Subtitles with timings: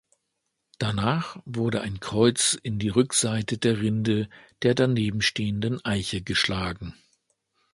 [0.79, 4.31] Danach wurde ein Kreuz in die Rückseite der Rinde
[4.63, 6.95] der daneben stehenden Eiche geschlagen.